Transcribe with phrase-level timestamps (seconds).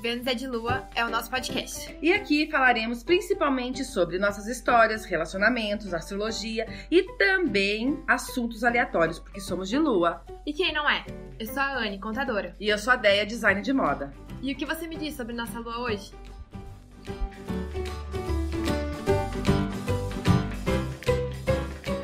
[0.00, 1.96] Vênus é de Lua é o nosso podcast.
[2.00, 9.68] E aqui falaremos principalmente sobre nossas histórias, relacionamentos, astrologia e também assuntos aleatórios, porque somos
[9.68, 10.24] de Lua.
[10.46, 11.04] E quem não é?
[11.36, 12.54] Eu sou a Anne, contadora.
[12.60, 14.12] E eu sou a Deia, design de moda.
[14.40, 16.12] E o que você me diz sobre nossa Lua hoje?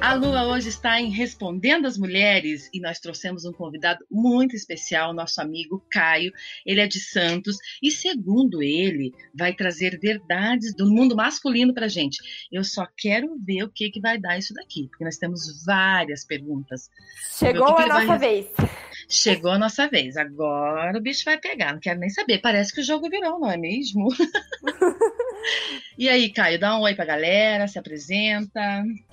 [0.05, 5.15] A Lua hoje está em Respondendo às Mulheres e nós trouxemos um convidado muito especial,
[5.15, 6.31] nosso amigo Caio.
[6.67, 12.19] Ele é de Santos e, segundo ele, vai trazer verdades do mundo masculino para gente.
[12.53, 16.23] Eu só quero ver o que, que vai dar isso daqui, porque nós temos várias
[16.23, 16.91] perguntas.
[17.39, 18.19] Chegou a nossa vai...
[18.19, 18.53] vez.
[19.09, 20.19] Chegou a nossa vez.
[20.19, 21.73] Agora o bicho vai pegar.
[21.73, 22.43] Não quero nem saber.
[22.43, 24.09] Parece que o jogo virou, não é mesmo?
[25.99, 28.61] e aí, Caio, dá um oi pra galera, se apresenta.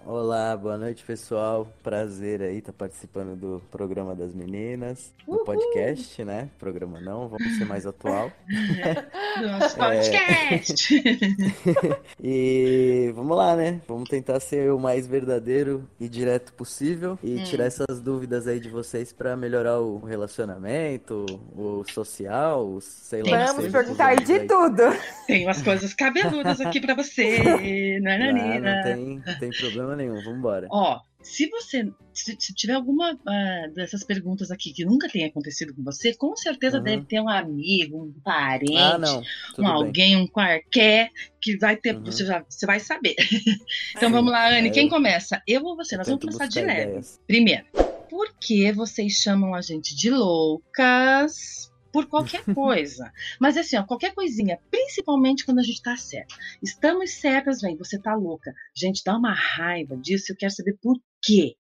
[0.06, 1.72] Olá, boa noite, pessoal.
[1.84, 5.46] Prazer aí estar tá participando do programa das meninas, do Uhul.
[5.46, 6.50] podcast, né?
[6.58, 8.32] Programa não, vamos ser mais atual.
[9.42, 10.96] Nosso podcast!
[10.98, 12.00] É...
[12.22, 13.80] e vamos lá, né?
[13.88, 17.44] Vamos tentar ser o mais verdadeiro e direto possível e hum.
[17.44, 23.54] tirar essas dúvidas aí de vocês para melhorar o relacionamento, o social, o sei lá.
[23.54, 24.48] Vamos perguntar de aí.
[24.48, 24.84] tudo.
[25.28, 25.94] Tem umas coisas
[26.24, 27.40] cabeludas aqui para você,
[28.02, 28.60] nananina.
[28.60, 30.68] Né, ah, não tem, tem problema nenhum, vamos embora.
[30.70, 35.74] Ó, se você se, se tiver alguma uh, dessas perguntas aqui que nunca tenha acontecido
[35.74, 36.84] com você, com certeza uhum.
[36.84, 39.24] deve ter um amigo, um parente, ah, não.
[39.58, 42.04] um alguém, um qualquer que vai ter, uhum.
[42.04, 43.16] você já você vai saber.
[43.96, 45.42] então vamos lá, Anne, é, quem começar?
[45.48, 45.96] Eu ou você?
[45.96, 47.02] Nós vamos começar de leve.
[47.26, 47.66] Primeiro,
[48.10, 51.71] por que vocês chamam a gente de loucas?
[51.92, 53.12] Por qualquer coisa.
[53.40, 56.36] Mas assim, ó, qualquer coisinha, principalmente quando a gente tá certa.
[56.62, 58.54] Estamos certas, vem, você tá louca.
[58.76, 61.56] Gente, dá uma raiva disso, eu quero saber por quê.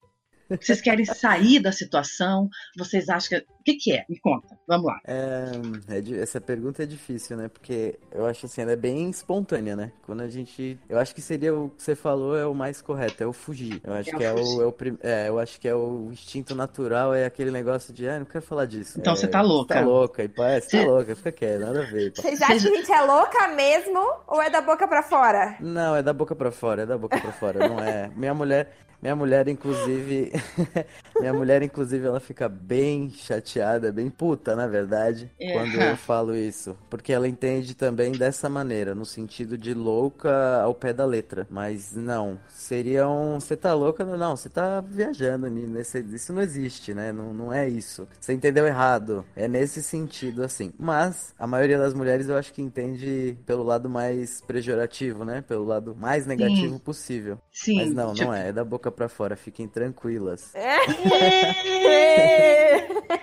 [0.59, 2.49] Vocês querem sair da situação?
[2.77, 3.45] Vocês acham que.
[3.61, 4.03] O que, que é?
[4.09, 4.57] Me conta.
[4.67, 4.99] Vamos lá.
[5.05, 5.51] É,
[5.87, 7.47] é, essa pergunta é difícil, né?
[7.47, 9.91] Porque eu acho assim, ela é bem espontânea, né?
[10.03, 10.79] Quando a gente.
[10.89, 13.79] Eu acho que seria o que você falou é o mais correto, é o fugir.
[13.83, 16.55] Eu acho é que é o, é o, é, eu acho que é o instinto
[16.55, 18.99] natural, é aquele negócio de, ah, não quero falar disso.
[18.99, 19.75] Então é, você tá louca.
[19.75, 22.13] Você tá louca, e parece, você tá louca, fica quieto, nada a ver.
[22.15, 25.55] Vocês acham que a gente é louca mesmo ou é da boca pra fora?
[25.59, 28.09] Não, é da boca pra fora, é da boca pra fora, não é.
[28.17, 28.71] Minha mulher,
[29.01, 30.31] minha mulher, inclusive,
[31.19, 33.50] minha mulher, inclusive, ela fica bem chateada,
[33.93, 35.53] bem puta, na verdade, é.
[35.53, 36.77] quando eu falo isso.
[36.89, 41.47] Porque ela entende também dessa maneira, no sentido de louca ao pé da letra.
[41.49, 43.39] Mas não, seria um.
[43.39, 44.03] Você tá louca?
[44.05, 45.49] Não, você tá viajando.
[45.49, 45.99] Nesse...
[45.99, 47.11] Isso não existe, né?
[47.11, 48.07] Não, não é isso.
[48.19, 49.25] Você entendeu errado.
[49.35, 50.71] É nesse sentido, assim.
[50.77, 55.41] Mas a maioria das mulheres eu acho que entende pelo lado mais pejorativo, né?
[55.41, 56.79] Pelo lado mais negativo Sim.
[56.79, 57.37] possível.
[57.51, 57.77] Sim.
[57.77, 58.49] Mas não, não é.
[58.49, 59.35] É da boca pra fora.
[59.35, 60.53] Fiquem tranquilas.
[60.55, 60.77] É.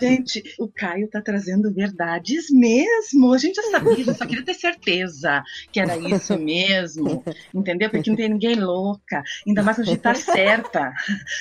[0.00, 3.32] Gente, o Caio tá trazendo verdades mesmo.
[3.32, 5.42] A gente já sabia, só queria ter certeza
[5.72, 7.22] que era isso mesmo.
[7.54, 7.90] Entendeu?
[7.90, 9.22] Porque não tem ninguém louca.
[9.46, 10.92] Ainda mais quando a gente tá certa.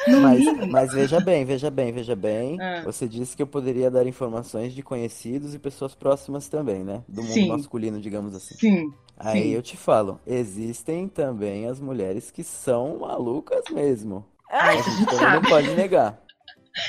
[0.08, 2.62] Mas, mas, veja bem, veja bem, veja bem.
[2.62, 2.82] Ah.
[2.86, 7.04] Você disse que eu poderia dar informações de conhecidos e pessoas próximas também, né?
[7.08, 7.48] Do mundo Sim.
[7.50, 8.56] masculino, digamos assim.
[8.56, 8.94] Sim.
[9.18, 9.50] Aí Sim.
[9.50, 14.26] eu te falo, existem também as mulheres que são malucas mesmo.
[14.50, 16.20] Ah, a gente não pode negar.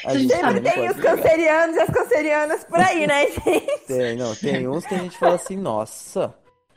[0.05, 3.87] A gente sempre tem os cancerianos e as cancerianas por aí, né, gente?
[3.87, 6.35] Tem, não, tem uns que a gente fala assim, nossa,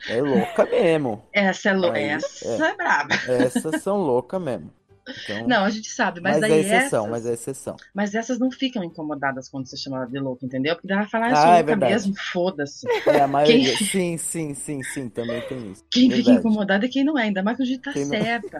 [0.09, 1.25] é louca mesmo.
[1.31, 3.15] Essa é louca, essa é, é braba.
[3.27, 4.76] Essas são loucas mesmo.
[5.07, 7.75] Então, não, a gente sabe, mas, mas daí é exceção, essas, mas é exceção.
[7.93, 10.75] Mas essas não ficam incomodadas quando você chama ela de louca, entendeu?
[10.75, 12.87] Porque ela vai falar, ah, sou ah, é louca mesmo, foda-se.
[13.07, 13.77] É, a maioria, quem...
[13.87, 15.85] sim, sim, sim, sim, também tem isso.
[15.89, 16.29] Quem verdade.
[16.29, 18.59] fica incomodado é quem não é, ainda mais que a gente tá quem certa.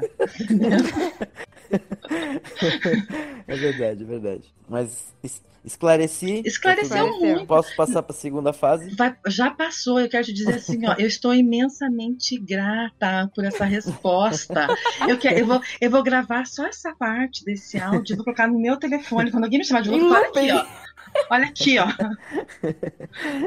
[3.47, 4.53] é verdade, é verdade.
[4.69, 5.13] Mas
[5.67, 6.41] Esclareci.
[6.45, 7.45] Esclareceu muito.
[7.45, 8.95] Posso passar para a segunda fase?
[8.95, 9.99] Vai, já passou.
[9.99, 14.67] Eu quero te dizer assim, ó, eu estou imensamente grata por essa resposta.
[15.07, 18.59] Eu, quero, eu, vou, eu vou gravar só essa parte desse áudio, vou colocar no
[18.59, 19.29] meu telefone.
[19.29, 20.65] Quando alguém me chamar de louco, olha aqui, ó.
[21.29, 21.87] Olha aqui, ó.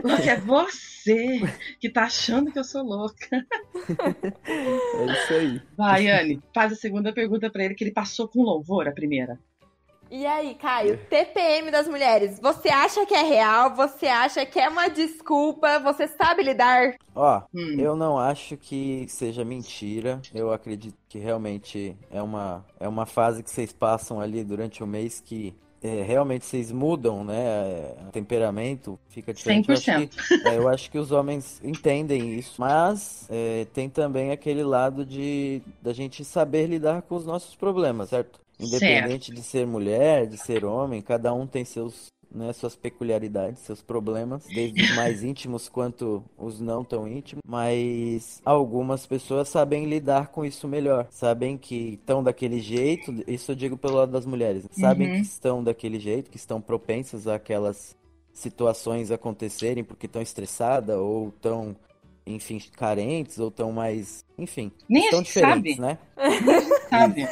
[0.02, 1.40] Porque é você
[1.80, 3.46] que tá achando que eu sou louca.
[4.44, 5.62] É isso aí.
[5.76, 9.38] Vai, Anne, faz a segunda pergunta para ele, que ele passou com louvor a primeira.
[10.10, 13.76] E aí, Caio, TPM das mulheres, você acha que é real?
[13.76, 15.78] Você acha que é uma desculpa?
[15.78, 16.96] Você sabe lidar?
[17.14, 17.76] Ó, hum.
[17.78, 20.20] eu não acho que seja mentira.
[20.34, 24.86] Eu acredito que realmente é uma, é uma fase que vocês passam ali durante o
[24.86, 27.94] mês que é, realmente vocês mudam, né?
[28.08, 29.68] O temperamento fica diferente.
[29.68, 29.68] 100%.
[29.68, 34.32] Eu acho, que, é, eu acho que os homens entendem isso, mas é, tem também
[34.32, 38.40] aquele lado de da gente saber lidar com os nossos problemas, certo?
[38.60, 39.38] Independente certo.
[39.38, 44.46] de ser mulher, de ser homem, cada um tem seus né, suas peculiaridades, seus problemas,
[44.46, 50.44] desde os mais íntimos quanto os não tão íntimos, mas algumas pessoas sabem lidar com
[50.44, 55.08] isso melhor, sabem que estão daquele jeito, isso eu digo pelo lado das mulheres, sabem
[55.08, 55.14] uhum.
[55.16, 57.96] que estão daquele jeito, que estão propensas àquelas
[58.32, 61.76] situações acontecerem porque estão estressadas ou estão
[62.26, 65.88] enfim, carentes ou tão mais, enfim, Nem tão diferentes, sabe.
[65.88, 65.98] né?
[66.90, 67.28] Sabe.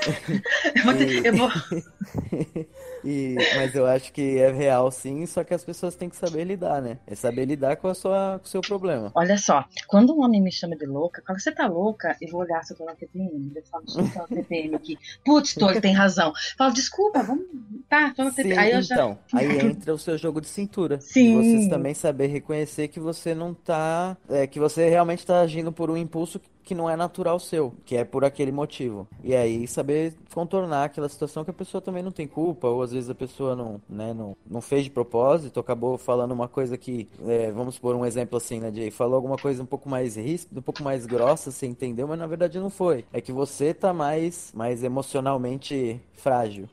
[0.75, 1.51] eu vou, ter, eu vou...
[3.05, 6.45] E, mas eu acho que é real sim, só que as pessoas têm que saber
[6.45, 6.99] lidar, né?
[7.07, 9.11] É saber lidar com, a sua, com o seu problema.
[9.15, 12.41] Olha só, quando um homem me chama de louca, quando você tá louca, eu vou
[12.41, 13.53] olhar se eu tô na TPM.
[13.55, 14.99] Eu falo, deixa eu na TPM aqui.
[15.25, 16.33] Putz, tô, ele tem razão.
[16.57, 17.47] Falo, desculpa, vamos.
[17.89, 18.55] Tá, tô na TPM.
[18.55, 19.39] Sim, aí eu então, já...
[19.39, 21.01] aí entra o seu jogo de cintura.
[21.01, 21.41] Sim.
[21.41, 24.17] De vocês também saber reconhecer que você não tá.
[24.29, 27.97] É, que você realmente tá agindo por um impulso que não é natural seu, que
[27.97, 29.09] é por aquele motivo.
[29.25, 32.93] E aí saber contornar aquela situação que a pessoa também não tem culpa, ou às
[32.93, 37.09] vezes a pessoa não, né, não, não fez de propósito, acabou falando uma coisa que,
[37.27, 38.91] é, vamos por um exemplo assim, né, Jay?
[38.91, 42.27] Falou alguma coisa um pouco mais ríspida, um pouco mais grossa, você entendeu, mas na
[42.27, 43.07] verdade não foi.
[43.15, 46.69] É que você tá mais, mais emocionalmente frágil.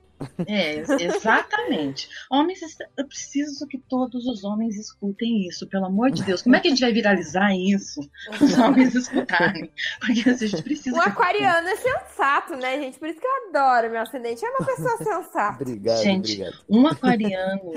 [0.47, 2.07] É, exatamente.
[2.31, 2.59] Homens,
[2.97, 6.41] eu preciso que todos os homens escutem isso, pelo amor de Deus.
[6.41, 7.99] Como é que a gente vai viralizar isso?
[8.41, 9.71] Os homens escutarem.
[9.99, 10.95] Porque a gente precisa.
[10.95, 12.97] O aquariano é sensato, né, gente?
[12.99, 14.45] Por isso que eu adoro meu ascendente.
[14.45, 15.63] É uma pessoa sensata.
[15.63, 16.63] obrigado, gente, obrigado.
[16.69, 17.73] Um aquariano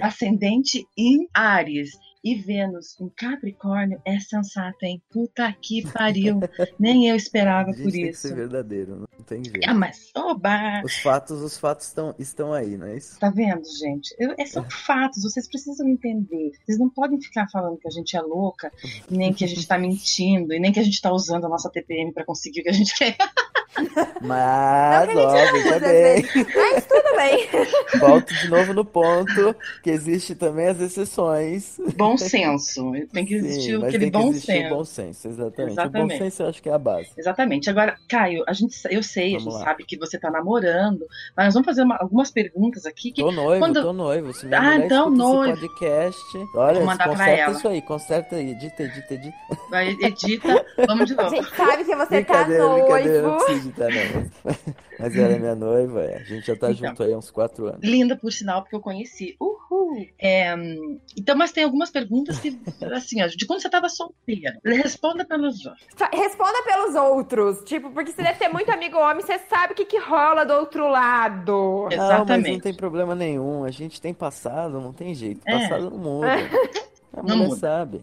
[0.00, 1.90] ascendente em Ares
[2.22, 5.02] e Vênus em Capricórnio é sensato, hein?
[5.10, 6.40] Puta que pariu.
[6.78, 7.92] Nem eu esperava por isso.
[7.92, 9.68] Tem que ser verdadeiro, não tem jeito.
[9.68, 10.82] Ah, mas oba!
[10.84, 13.18] Os fatos, os fatos estão, estão aí, não é isso?
[13.18, 14.14] Tá vendo, gente?
[14.18, 16.52] Eu, é, são fatos, vocês precisam entender.
[16.64, 18.72] Vocês não podem ficar falando que a gente é louca,
[19.10, 21.70] nem que a gente tá mentindo, e nem que a gente tá usando a nossa
[21.70, 23.16] TPM para conseguir o que a gente quer.
[24.20, 26.24] Mas, ó, veja bem.
[26.54, 27.48] Mas tudo bem.
[28.00, 31.78] Volto de novo no ponto que existe também as exceções.
[31.96, 32.92] Bom senso.
[33.12, 34.74] Tem que existir Sim, aquele bom senso.
[34.74, 35.72] bom senso, exatamente.
[35.72, 36.14] exatamente.
[36.14, 37.10] O bom senso eu acho que é a base.
[37.16, 37.70] Exatamente.
[37.70, 39.64] Agora, Caio, a gente, eu sei, vamos a gente lá.
[39.64, 41.06] sabe que você tá namorando,
[41.36, 43.12] mas nós vamos fazer uma, algumas perguntas aqui.
[43.12, 43.82] Que tô noivo, quando...
[43.82, 44.32] tô noivo.
[44.32, 45.60] Se ah, então, noivo.
[45.60, 46.18] podcast.
[46.54, 49.36] Olha, conserta isso aí, conserta aí, edita, edita, edita.
[49.70, 51.28] Vai, edita, vamos de novo.
[51.28, 54.54] A gente sabe que você tá noivo acreditar, não.
[54.98, 56.16] Mas ela é minha noiva, é.
[56.16, 57.80] a gente já tá então, junto aí há uns quatro anos.
[57.82, 59.36] Linda, por sinal, porque eu conheci.
[59.40, 60.06] Uhul!
[60.18, 60.54] É,
[61.16, 62.58] então, mas tem algumas perguntas que,
[62.92, 64.58] assim, de quando você tava solteira.
[64.64, 65.86] Responda pelos outros.
[66.12, 67.64] Responda pelos outros.
[67.64, 70.54] Tipo, porque você deve ter muito amigo homem, você sabe o que, que rola do
[70.54, 71.88] outro lado.
[71.90, 72.28] Exatamente.
[72.28, 73.64] Não, mas não tem problema nenhum.
[73.64, 75.40] A gente tem passado, não tem jeito.
[75.46, 75.60] É.
[75.60, 76.26] Passado no mundo.
[77.12, 77.56] A mulher não muda.
[77.60, 78.02] sabe.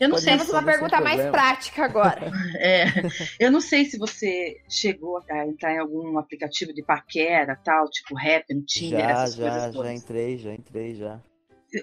[0.00, 2.32] Eu não sei, mas uma pergunta mais prática agora.
[2.58, 2.84] é,
[3.38, 8.14] eu não sei se você chegou a entrar em algum aplicativo de paquera, tal, tipo
[8.16, 11.20] rap, Tinder, já, essas já, coisas Já, entrei, já entrei, já.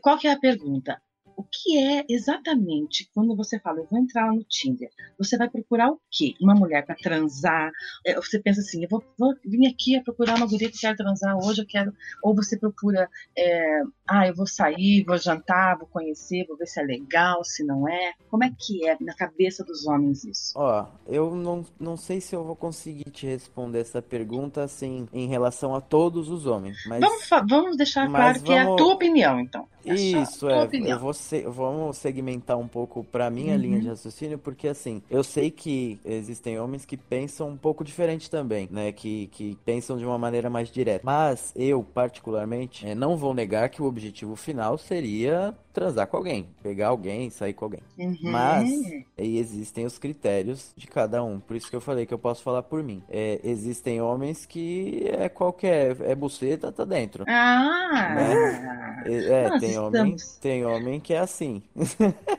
[0.01, 1.01] Qual que é a pergunta?
[1.35, 4.89] O que é exatamente quando você fala, eu vou entrar no Tinder?
[5.17, 6.33] Você vai procurar o quê?
[6.41, 7.71] Uma mulher para transar?
[8.05, 10.95] É, você pensa assim, eu vou, vou vir aqui a procurar uma guria que quer
[10.95, 11.93] transar hoje, eu quero.
[12.23, 16.79] Ou você procura, é, ah, eu vou sair, vou jantar, vou conhecer, vou ver se
[16.79, 18.13] é legal, se não é.
[18.29, 20.53] Como é que é na cabeça dos homens isso?
[20.55, 25.27] Ó, eu não, não sei se eu vou conseguir te responder essa pergunta assim em
[25.27, 26.77] relação a todos os homens.
[26.87, 28.69] Mas, vamos, vamos deixar claro que vamos...
[28.69, 29.67] é a tua opinião, então.
[29.85, 30.63] É isso, é.
[30.63, 30.97] Opinião.
[30.97, 33.59] Eu vou se, vamos segmentar um pouco para minha uhum.
[33.59, 38.29] linha de raciocínio, porque assim, eu sei que existem homens que pensam um pouco diferente
[38.29, 38.91] também, né?
[38.91, 41.01] Que, que pensam de uma maneira mais direta.
[41.03, 46.47] Mas eu, particularmente, é, não vou negar que o objetivo final seria transar com alguém,
[46.63, 47.81] pegar alguém, sair com alguém.
[47.99, 48.17] Uhum.
[48.23, 48.69] Mas
[49.17, 51.39] aí existem os critérios de cada um.
[51.39, 53.03] Por isso que eu falei que eu posso falar por mim.
[53.09, 57.25] É, existem homens que é qualquer, é buceta, tá dentro.
[57.27, 58.15] Ah!
[58.15, 59.03] Né?
[59.05, 61.61] É, tem homem, tem homem que é assim.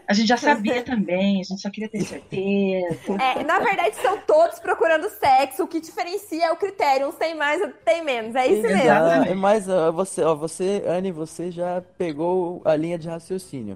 [0.08, 2.96] A gente já sabia também, a gente só queria ter certeza.
[3.20, 5.64] É, na verdade, são todos procurando sexo.
[5.64, 7.08] O que diferencia é o critério.
[7.08, 8.34] Uns tem mais, outros tem menos.
[8.34, 9.20] É isso Exato.
[9.20, 9.40] mesmo.
[9.40, 13.25] Mas ó, você, ó, você, Anne, você já pegou a linha de raciocínio.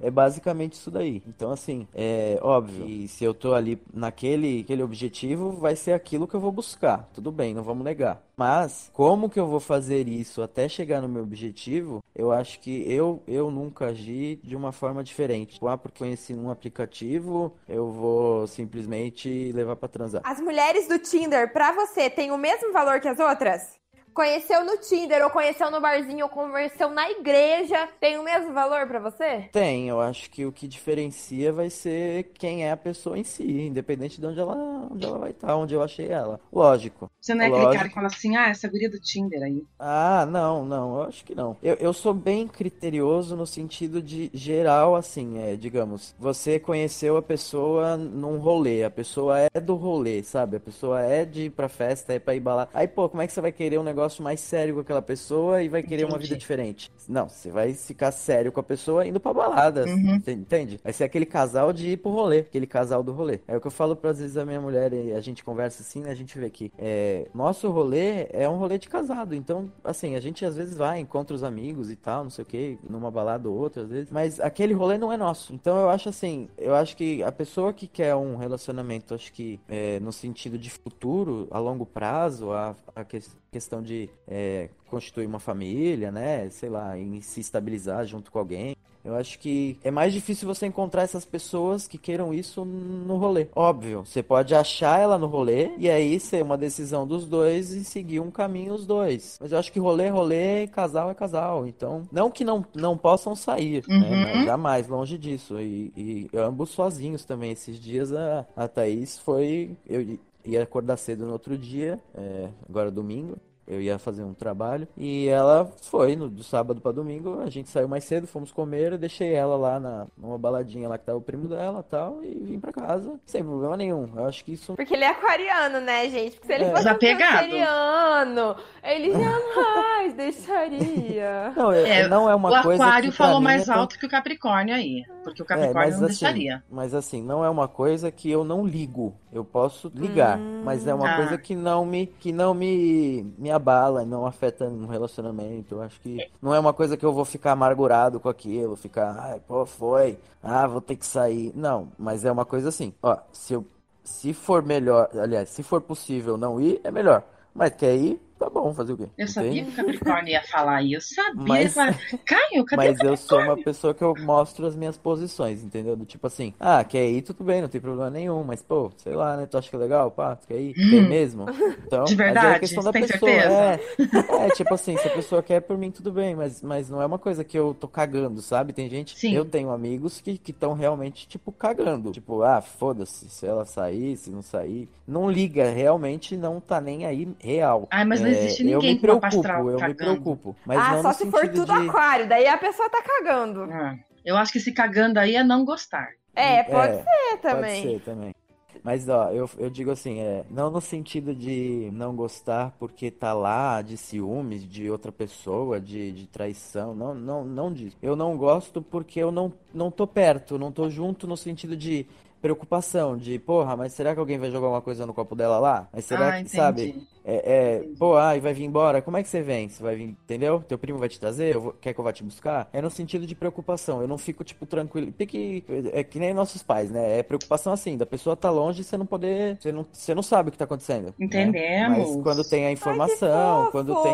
[0.03, 1.21] É basicamente isso daí.
[1.27, 2.85] Então, assim, é óbvio.
[2.87, 7.09] E se eu tô ali naquele aquele objetivo, vai ser aquilo que eu vou buscar.
[7.13, 8.21] Tudo bem, não vamos negar.
[8.35, 12.03] Mas como que eu vou fazer isso até chegar no meu objetivo?
[12.15, 15.59] Eu acho que eu eu nunca agi de uma forma diferente.
[15.63, 20.21] Ah, porque conheci num aplicativo, eu vou simplesmente levar para transar.
[20.25, 23.80] As mulheres do Tinder, para você, têm o mesmo valor que as outras?
[24.13, 28.85] Conheceu no Tinder, ou conheceu no barzinho, ou conheceu na igreja, tem o mesmo valor
[28.87, 29.49] para você?
[29.51, 33.43] Tem, eu acho que o que diferencia vai ser quem é a pessoa em si,
[33.43, 34.55] independente de onde ela
[34.91, 36.39] onde ela vai estar, tá, onde eu achei ela.
[36.51, 37.09] Lógico.
[37.19, 37.67] Você não é lógico.
[37.67, 39.63] aquele cara que fala assim, ah, essa guria do Tinder aí.
[39.79, 41.55] Ah, não, não, eu acho que não.
[41.63, 47.21] Eu, eu sou bem criterioso no sentido de geral, assim, é, digamos, você conheceu a
[47.21, 50.57] pessoa num rolê, a pessoa é do rolê, sabe?
[50.57, 52.69] A pessoa é de ir pra festa, é pra ir balar.
[52.73, 55.61] Aí, pô, como é que você vai querer um negócio mais sério com aquela pessoa
[55.61, 56.13] e vai querer Entendi.
[56.13, 56.91] uma vida diferente?
[57.07, 60.21] Não, você vai ficar sério com a pessoa indo pra balada, uhum.
[60.27, 60.79] entende?
[60.83, 63.39] Vai ser aquele casal de ir pro rolê, aquele casal do rolê.
[63.47, 65.81] É o que eu falo pra, às vezes, a minha mulher e a gente conversa
[65.81, 66.11] assim, né?
[66.11, 69.35] A gente vê que é, nosso rolê é um rolê de casado.
[69.35, 72.45] Então, assim, a gente às vezes vai, encontra os amigos e tal, não sei o
[72.45, 74.11] que, numa balada ou outra, às vezes.
[74.11, 75.53] Mas aquele rolê não é nosso.
[75.53, 79.59] Então eu acho assim, eu acho que a pessoa que quer um relacionamento, acho que
[79.67, 83.03] é, no sentido de futuro, a longo prazo, a, a
[83.51, 86.49] questão de é, constituir uma família, né?
[86.49, 88.77] Sei lá, em se estabilizar junto com alguém.
[89.03, 93.47] Eu acho que é mais difícil você encontrar essas pessoas que queiram isso no rolê.
[93.53, 97.83] Óbvio, você pode achar ela no rolê e aí ser uma decisão dos dois e
[97.83, 99.37] seguir um caminho os dois.
[99.41, 101.67] Mas eu acho que rolê, rolê, casal é casal.
[101.67, 103.95] Então, não que não, não possam sair, né?
[103.95, 104.09] uhum.
[104.09, 104.45] né?
[104.45, 105.59] Jamais, longe disso.
[105.59, 107.51] E, e, ambos sozinhos também.
[107.51, 109.75] Esses dias a, a Thaís foi.
[109.85, 113.37] Eu ia acordar cedo no outro dia, é, agora domingo
[113.71, 117.69] eu ia fazer um trabalho e ela foi no, do sábado para domingo, a gente
[117.69, 121.17] saiu mais cedo, fomos comer, eu deixei ela lá na, numa baladinha lá que tava
[121.17, 124.09] o primo dela tal, e vim para casa sem problema nenhum.
[124.13, 124.75] Eu acho que isso.
[124.75, 126.35] Porque ele é aquariano, né, gente?
[126.35, 126.71] Porque se ele é.
[126.71, 131.53] fosse aquariano, ele jamais deixaria.
[131.55, 132.83] Não, é, não é uma o coisa.
[132.83, 135.03] O aquário falou mais é alto que o Capricórnio aí.
[135.23, 136.63] Porque o Capricórnio é, não assim, deixaria.
[136.69, 139.15] Mas assim, não é uma coisa que eu não ligo.
[139.31, 141.15] Eu posso ligar, hum, mas é uma ah.
[141.15, 145.75] coisa que não me que não me, me abala, não afeta no relacionamento.
[145.75, 149.15] Eu acho que não é uma coisa que eu vou ficar amargurado com aquilo, ficar,
[149.17, 150.17] ai, pô, foi.
[150.43, 151.51] Ah, vou ter que sair.
[151.55, 153.65] Não, mas é uma coisa assim, ó, se eu
[154.03, 157.23] se for melhor, aliás, se for possível não ir, é melhor.
[157.53, 159.07] Mas quer ir, Tá bom, fazer o quê?
[159.15, 160.95] Eu sabia que o Capricórnio ia falar isso.
[160.95, 161.45] Eu sabia.
[161.47, 161.95] Mas, falar,
[162.25, 165.95] Caio, cadê Mas eu sou uma pessoa que eu mostro as minhas posições, entendeu?
[165.95, 168.43] Do tipo assim, ah, quer ir, tudo bem, não tem problema nenhum.
[168.43, 169.45] Mas, pô, sei lá, né?
[169.45, 170.09] Tu acha que é legal?
[170.09, 170.71] Pá, tu quer ir?
[170.71, 170.89] Hum.
[170.89, 171.45] Quer mesmo?
[171.85, 172.55] Então, De verdade?
[172.55, 173.29] É questão da tem pessoa.
[173.29, 176.35] É, é, tipo assim, se a pessoa quer, por mim, tudo bem.
[176.35, 178.73] Mas, mas não é uma coisa que eu tô cagando, sabe?
[178.73, 179.35] Tem gente, Sim.
[179.35, 182.11] eu tenho amigos que estão realmente, tipo, cagando.
[182.11, 184.89] Tipo, ah, foda-se, se ela sair, se não sair.
[185.07, 187.87] Não liga, realmente não tá nem aí real.
[187.91, 190.55] Ah, mas é, existe ninguém preocupo, eu me preocupo.
[190.65, 191.89] Mas ah, só se for tudo de...
[191.89, 193.63] aquário, daí a pessoa tá cagando.
[193.63, 193.95] Ah,
[194.25, 196.09] eu acho que se cagando aí é não gostar.
[196.35, 197.81] É, pode é, ser também.
[197.81, 198.35] Pode ser também.
[198.83, 203.31] Mas, ó, eu, eu digo assim, é, não no sentido de não gostar porque tá
[203.31, 207.95] lá, de ciúmes de outra pessoa, de, de traição, não, não, não disso.
[208.01, 212.07] Eu não gosto porque eu não, não tô perto, não tô junto no sentido de
[212.41, 215.87] preocupação de, porra, mas será que alguém vai jogar uma coisa no copo dela lá?
[215.93, 216.55] Mas será ah, que, entendi.
[216.55, 217.07] sabe?
[217.23, 219.69] É, é pô, ai, vai vir embora, como é que você vem?
[219.69, 220.63] Você vai vir, entendeu?
[220.67, 221.57] Teu primo vai te trazer?
[221.57, 222.67] Vou, quer que eu vá te buscar?
[222.73, 225.11] É no sentido de preocupação, eu não fico, tipo, tranquilo.
[225.11, 227.19] Porque é que nem nossos pais, né?
[227.19, 230.23] É preocupação assim, da pessoa tá longe e você não poder, você não, você não
[230.23, 231.07] sabe o que tá acontecendo.
[231.07, 231.13] Né?
[231.19, 231.97] Entendemos.
[231.97, 234.11] Mas quando tem a informação, ai, quando tem...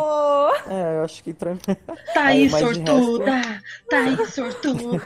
[0.69, 1.37] É, eu acho que...
[2.13, 3.31] Tá aí, sortuda!
[3.31, 3.63] Resto...
[3.89, 4.99] Tá aí, sortuda!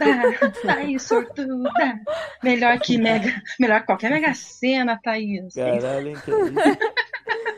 [0.64, 2.02] Tá aí, sortuda!
[2.44, 5.54] Melhor que mega, melhor que qualquer mega cena, Thaís.
[5.54, 6.32] Caralho, isso.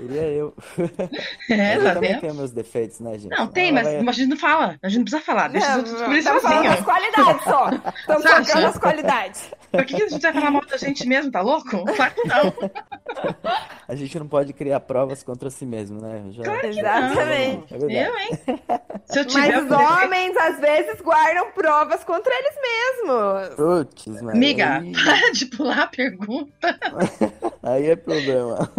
[0.04, 0.54] Queria eu.
[1.50, 3.38] É, eu tá também tenho meus defeitos, né, gente?
[3.38, 4.02] Não, tem, mas, vai...
[4.02, 4.78] mas, a gente não fala.
[4.82, 5.48] A gente não precisa falar.
[5.50, 6.38] Deixa os outros descobrir sozinho.
[6.38, 7.70] Estamos falando as qualidades só.
[8.00, 9.52] Estamos focando as qualidades.
[9.72, 11.32] Por que, que a gente vai falar mal da gente mesmo?
[11.32, 11.84] Tá louco?
[11.96, 12.54] Claro que não.
[13.88, 16.24] A gente não pode criar provas contra si mesmo, né?
[16.32, 16.44] Já...
[16.44, 17.78] Claro Exatamente.
[17.78, 17.90] Não.
[17.90, 18.30] É eu, hein?
[19.06, 23.56] Se eu tiver mas os homens, às vezes, guardam provas contra eles mesmos.
[23.56, 24.32] Putz, mano.
[24.32, 26.80] Amiga, para de pular a pergunta.
[27.62, 28.72] aí é problema.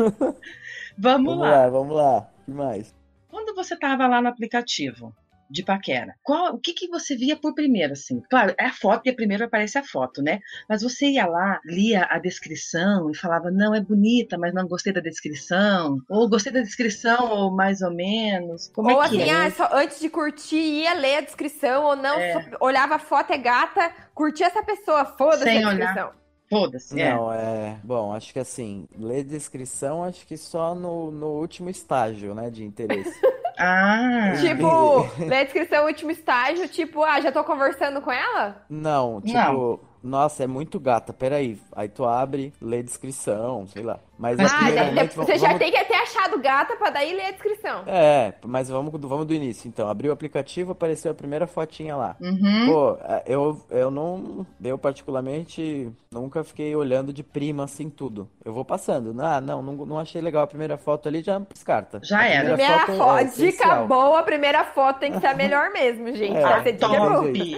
[0.96, 1.50] Vamos, vamos lá.
[1.50, 1.68] lá.
[1.68, 2.94] Vamos lá, O que mais?
[3.28, 5.12] Quando você tava lá no aplicativo,
[5.50, 6.14] de paquera.
[6.22, 8.20] Qual, o que, que você via por primeiro, assim?
[8.28, 10.40] Claro, é a foto, e primeiro aparece a foto, né?
[10.68, 14.92] Mas você ia lá, lia a descrição e falava, não, é bonita, mas não gostei
[14.92, 15.98] da descrição.
[16.08, 18.68] Ou gostei da descrição, ou mais ou menos.
[18.74, 19.32] Como ou é assim, que é?
[19.32, 22.50] ah, só, antes de curtir, ia ler a descrição, ou não, é.
[22.60, 26.08] olhava a foto, é gata, curtia essa pessoa, foda-se a descrição.
[26.08, 26.23] Olhar.
[26.48, 26.94] Foda-se.
[26.94, 27.36] Não, é.
[27.38, 27.76] é.
[27.82, 32.64] Bom, acho que assim, ler descrição, acho que só no, no último estágio, né, de
[32.64, 33.14] interesse.
[33.56, 34.32] Ah!
[34.40, 38.64] Tipo, ler descrição último estágio, tipo, ah, já tô conversando com ela?
[38.68, 39.80] Não, tipo, Não.
[40.02, 41.56] nossa, é muito gata, peraí.
[41.70, 44.00] Aí tu abre, lê descrição, sei lá.
[44.18, 45.40] Mas ah, momento, você vamos...
[45.40, 47.82] já tem que ter achado gata pra daí ler a descrição.
[47.86, 49.88] É, mas vamos, vamos do início, então.
[49.88, 52.16] Abriu o aplicativo, apareceu a primeira fotinha lá.
[52.20, 52.66] Uhum.
[52.66, 58.28] Pô, eu, eu não, eu particularmente nunca fiquei olhando de prima assim tudo.
[58.44, 59.14] Eu vou passando.
[59.20, 62.00] Ah, não, não, não achei legal a primeira foto ali, já descarta.
[62.02, 62.54] Já era.
[62.54, 66.14] Primeira foto, foto é dica boa, a primeira foto tem que ser a melhor mesmo,
[66.14, 66.36] gente.
[66.36, 67.56] É, ser top.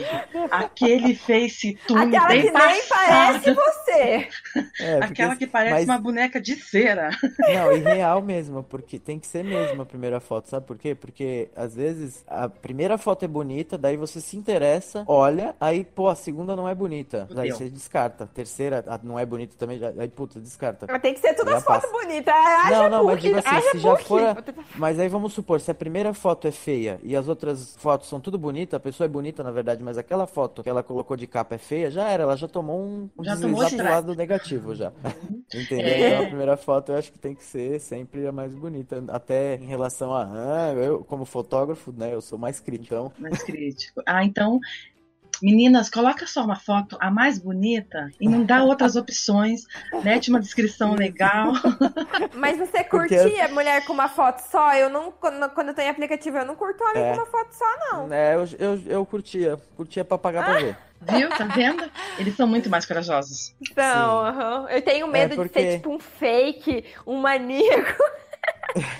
[0.51, 2.73] Aquele face tudo Aquela que passado.
[2.73, 4.29] nem parece você.
[4.81, 5.85] É, Aquela que parece mas...
[5.85, 7.11] uma boneca de cera.
[7.39, 10.95] Não, e real mesmo, porque tem que ser mesmo a primeira foto, sabe por quê?
[10.95, 16.09] Porque às vezes a primeira foto é bonita, daí você se interessa, olha, aí, pô,
[16.09, 17.27] a segunda não é bonita.
[17.31, 18.25] Daí você descarta.
[18.25, 20.87] A terceira não é bonita também, aí, puta, descarta.
[20.89, 22.35] Mas tem que ser todas as fotos bonitas.
[22.71, 24.37] Não, não, mas digo assim, se já for.
[24.77, 28.21] Mas aí vamos supor, se a primeira foto é feia e as outras fotos são
[28.21, 31.27] tudo bonitas, a pessoa é bonita, na verdade, mas aquela foto que ela colocou de
[31.27, 34.75] capa é feia, já era, ela já tomou um, um já tomou pro lado negativo
[34.75, 34.93] já.
[35.05, 35.43] Uhum.
[35.55, 35.87] Entendeu?
[35.87, 36.31] É.
[36.37, 39.03] Primeira foto eu acho que tem que ser sempre a mais bonita.
[39.09, 40.29] Até em relação a.
[40.31, 42.13] Ah, eu, como fotógrafo, né?
[42.13, 43.11] Eu sou mais crítico.
[43.19, 44.03] Mais crítico.
[44.05, 44.61] Ah, então
[45.43, 49.63] Meninas, coloca só uma foto, a mais bonita, e não dá outras opções,
[50.03, 51.53] mete uma descrição legal.
[52.35, 53.49] Mas você curtia Porque...
[53.49, 54.75] mulher com uma foto só?
[54.75, 57.11] Eu não, quando, quando eu tenho aplicativo, eu não curto homem é.
[57.11, 58.13] com uma foto só, não.
[58.13, 60.45] É, eu, eu, eu curtia, curtia pra pagar ah.
[60.45, 60.77] pra ver.
[61.01, 61.29] Viu?
[61.29, 61.91] Tá vendo?
[62.19, 63.55] Eles são muito mais corajosos.
[63.61, 64.71] Então, uh -huh.
[64.71, 65.59] eu tenho medo é porque...
[65.59, 68.03] de ser tipo um fake, um maníaco.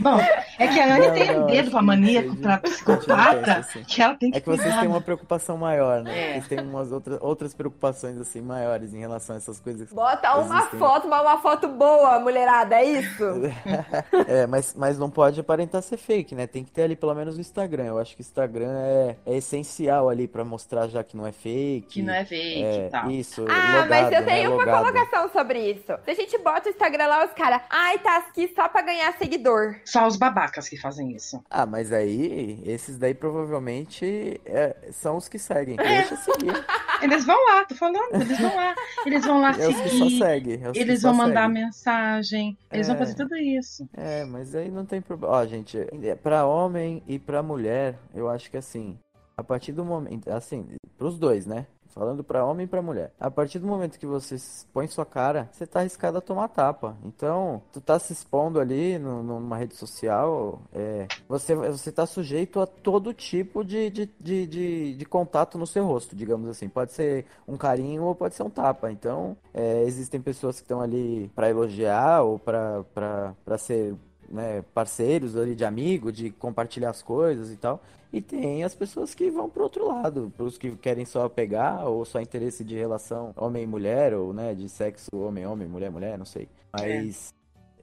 [0.01, 0.19] Bom,
[0.59, 3.83] é que a Anne tem um dedo pra maníaco, pra psicopata, assim.
[3.85, 6.31] que ela tem que É que vocês têm uma preocupação maior, né?
[6.31, 6.33] É.
[6.35, 9.93] Vocês têm umas outras, outras preocupações, assim, maiores em relação a essas coisas.
[9.93, 13.25] Bota uma foto, mas uma foto boa, mulherada, é isso?
[14.27, 16.47] é, mas, mas não pode aparentar ser fake, né?
[16.47, 17.85] Tem que ter ali pelo menos o Instagram.
[17.85, 21.33] Eu acho que o Instagram é, é essencial ali pra mostrar já que não é
[21.33, 21.87] fake.
[21.89, 23.07] Que não é fake é, tá.
[23.09, 24.23] Isso, Ah, logado, mas eu né?
[24.23, 24.57] tenho né?
[24.57, 24.85] uma logado.
[24.85, 25.93] colocação sobre isso.
[26.05, 29.13] Se a gente bota o Instagram lá, os caras, ai, tá aqui só pra ganhar
[29.19, 29.66] seguidor.
[29.85, 31.43] Só os babacas que fazem isso.
[31.51, 35.77] Ah, mas aí, esses daí provavelmente é, são os que seguem.
[35.77, 36.53] Deixa seguir.
[37.03, 38.75] Eles vão lá, tô falando, eles vão lá.
[39.05, 39.69] Eles vão lá é seguir.
[39.69, 40.55] Os que só seguem.
[40.65, 41.53] É eles vão mandar segue.
[41.53, 42.59] mensagem.
[42.73, 43.87] Eles é, vão fazer tudo isso.
[43.93, 45.35] É, mas aí não tem problema.
[45.35, 45.79] Ó, gente,
[46.23, 48.99] pra homem e pra mulher, eu acho que assim,
[49.37, 51.67] a partir do momento, assim, pros dois, né?
[51.89, 53.13] Falando para homem e para mulher.
[53.19, 54.37] A partir do momento que você
[54.73, 56.97] põe sua cara, você tá arriscado a tomar tapa.
[57.05, 62.61] Então, tu tá se expondo ali no, numa rede social, é, você, você tá sujeito
[62.61, 66.69] a todo tipo de, de, de, de, de contato no seu rosto, digamos assim.
[66.69, 68.91] Pode ser um carinho ou pode ser um tapa.
[68.91, 73.95] Então, é, existem pessoas que estão ali para elogiar ou para ser
[74.31, 77.83] né, parceiros ali de amigo, de compartilhar as coisas e tal.
[78.13, 82.05] E tem as pessoas que vão pro outro lado, pros que querem só pegar, ou
[82.05, 86.49] só interesse de relação homem mulher, ou né, de sexo homem-homem, mulher-mulher, não sei.
[86.73, 87.33] Mas.
[87.33, 87.37] É.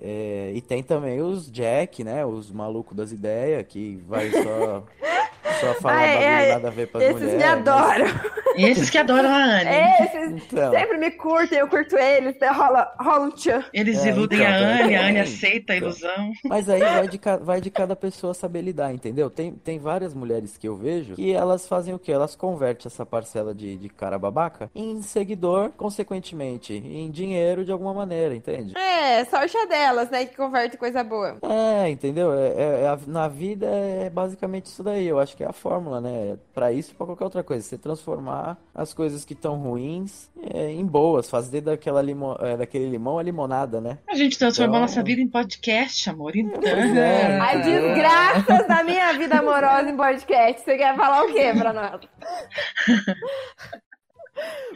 [0.06, 2.26] É, e tem também os Jack, né?
[2.26, 4.84] Os malucos das ideias, que vai só
[5.64, 7.34] Só falar ah, é, nada a ver pra esses mulheres.
[7.36, 8.06] Esses me adoram.
[8.54, 8.64] Mas...
[8.64, 9.70] Esses que adoram a Anne.
[10.02, 10.72] Esses então.
[10.72, 12.36] sempre me curtem, eu curto eles.
[12.56, 13.64] Rola, rola um tchan.
[13.74, 15.90] Eles é, iludem então, a Anne, a Anne aceita a então.
[15.90, 16.32] ilusão.
[16.46, 19.30] Mas aí vai de, vai de cada pessoa saber lidar, entendeu?
[19.30, 22.12] Tem, tem várias mulheres que eu vejo que elas fazem o quê?
[22.12, 27.94] Elas convertem essa parcela de, de cara babaca em seguidor, consequentemente, em dinheiro de alguma
[27.94, 28.78] maneira, entende?
[28.78, 30.26] É, sorte é delas, né?
[30.26, 31.38] Que converte coisa boa.
[31.44, 32.34] É, entendeu?
[32.34, 35.08] É, é, é na vida é basicamente isso daí.
[35.08, 36.38] Eu acho que é a fórmula, né?
[36.54, 40.86] Para isso, para qualquer outra coisa, você transformar as coisas que estão ruins é, em
[40.86, 44.00] boas, fazer daquela limo, é, daquele limão a limonada, né?
[44.08, 44.82] A gente transformou então...
[44.82, 46.36] nossa vida em podcast, amor.
[46.36, 46.62] Então...
[46.64, 50.64] É, As desgraças da minha vida amorosa em podcast.
[50.64, 52.02] Você quer falar o quê pra nós?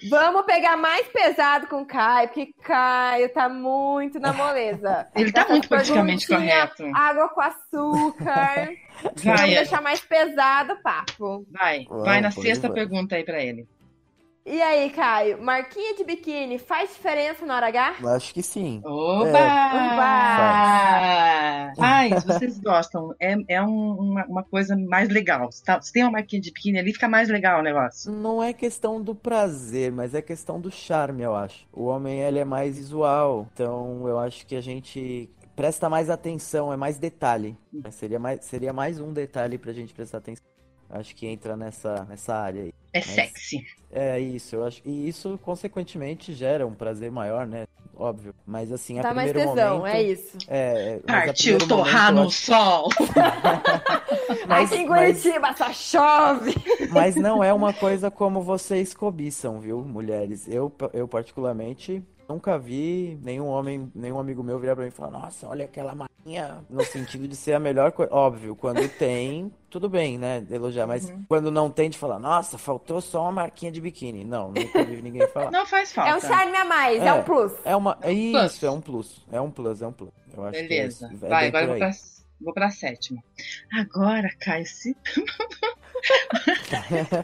[0.09, 5.07] Vamos pegar mais pesado com o Caio, porque Caio tá muito na moleza.
[5.15, 6.83] Ele tá muito politicamente correto.
[6.93, 8.25] Água com açúcar.
[8.25, 8.77] Vai.
[9.15, 11.45] Vamos deixar mais pesado o papo.
[11.51, 13.67] Vai, vai na sexta pergunta aí pra ele.
[14.49, 17.97] E aí, Caio, marquinha de biquíni faz diferença na hora H?
[18.15, 18.81] Acho que sim.
[18.85, 19.37] Oba!
[19.37, 19.91] É.
[19.93, 21.73] Oba!
[21.77, 23.13] Ai, vocês gostam.
[23.19, 25.51] É, é um, uma, uma, coisa mais legal.
[25.51, 28.09] Se, tá, se tem uma marquinha de biquíni ali, fica mais legal o negócio.
[28.09, 31.67] Não é questão do prazer, mas é questão do charme, eu acho.
[31.73, 33.49] O homem, ele é mais visual.
[33.53, 37.57] Então, eu acho que a gente presta mais atenção, é mais detalhe.
[37.91, 40.47] Seria mais, seria mais um detalhe pra gente prestar atenção.
[40.89, 42.73] Acho que entra nessa, nessa área aí.
[42.97, 43.65] É Mas, sexy.
[43.91, 44.81] É isso, eu acho.
[44.85, 47.67] E isso, consequentemente, gera um prazer maior, né?
[47.99, 48.33] óbvio.
[48.45, 50.37] Mas assim, a Dá mais primeiro tesão, momento, é isso.
[50.47, 52.45] É, Partiu torrar no acho...
[52.45, 52.89] sol.
[54.47, 55.57] mas, Aqui em Curitiba mas...
[55.57, 56.55] só chove.
[56.91, 60.47] Mas não é uma coisa como vocês cobiçam, viu, mulheres?
[60.47, 65.11] Eu, eu particularmente nunca vi nenhum homem, nenhum amigo meu virar pra mim e falar,
[65.11, 68.13] nossa, olha aquela marinha, no sentido de ser a melhor coisa.
[68.13, 70.45] Óbvio, quando tem, tudo bem, né?
[70.49, 71.23] Elogiar, mas uhum.
[71.27, 74.23] quando não tem, de falar, nossa, faltou só uma marquinha de biquíni.
[74.23, 75.51] Não, nunca vi ninguém falar.
[75.51, 76.11] Não faz falta.
[76.11, 77.53] É um charme a mais, é, é um plus.
[77.63, 77.97] É uma.
[78.01, 79.25] É isso, é um plus.
[79.31, 80.11] É um plus, é um plus.
[80.35, 81.07] Eu acho Beleza.
[81.07, 81.91] É, é Vai, agora eu vou pra,
[82.41, 83.23] vou pra sétima.
[83.73, 84.95] Agora, Caio, se.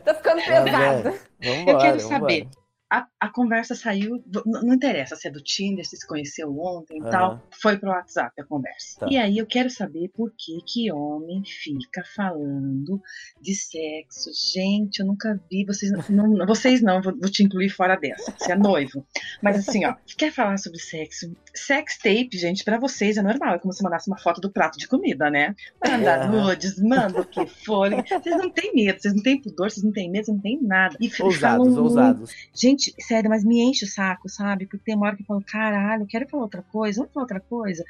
[0.03, 1.19] Tô ficando pesado.
[1.41, 2.47] Vambora, eu quero saber.
[2.93, 4.23] A, a conversa saiu.
[4.45, 7.09] Não, não, interessa se é do Tinder, se se conheceu ontem e uhum.
[7.09, 7.43] tal.
[7.59, 8.99] Foi pro WhatsApp a conversa.
[8.99, 9.07] Tá.
[9.09, 13.01] E aí eu quero saber por que que homem fica falando
[13.41, 14.29] de sexo.
[14.53, 15.65] Gente, eu nunca vi.
[15.65, 18.31] Vocês não, vocês não vou, vou te incluir fora dessa.
[18.37, 19.03] Você é noivo.
[19.41, 21.35] Mas assim, ó, quer falar sobre sexo?
[21.55, 23.55] Sex tape, gente, para vocês é normal.
[23.55, 25.55] É como se mandasse uma foto do prato de comida, né?
[25.85, 26.27] Manda é.
[26.27, 27.89] nudes, manda o que for.
[27.91, 30.59] Vocês não têm medo, vocês não têm pudor, vocês não têm medo, vocês não têm
[30.61, 30.97] nada.
[30.99, 32.31] E ousados, ousados.
[32.53, 34.65] Gente, sério, mas me enche o saco, sabe?
[34.65, 37.23] Porque tem uma hora que eu falo, caralho, eu quero falar outra coisa, vamos falar
[37.23, 37.83] outra coisa.